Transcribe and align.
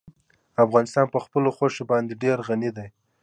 افغانستان 0.65 1.05
په 1.13 1.19
خپلو 1.25 1.49
غوښې 1.57 1.83
باندې 1.91 2.19
ډېر 2.23 2.37
غني 2.47 2.71
دی. 2.77 2.87